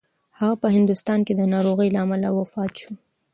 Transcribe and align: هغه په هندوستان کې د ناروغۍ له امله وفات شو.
هغه 0.39 0.55
په 0.61 0.67
هندوستان 0.75 1.19
کې 1.27 1.33
د 1.35 1.41
ناروغۍ 1.53 1.89
له 1.95 1.99
امله 2.05 2.29
وفات 2.39 2.71
شو. 2.81 2.91